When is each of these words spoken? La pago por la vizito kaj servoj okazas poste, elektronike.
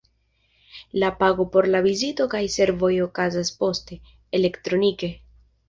La 0.91 1.19
pago 1.19 1.43
por 1.55 1.67
la 1.75 1.81
vizito 1.87 2.27
kaj 2.33 2.41
servoj 2.55 2.91
okazas 3.09 3.55
poste, 3.61 4.01
elektronike. 4.41 5.15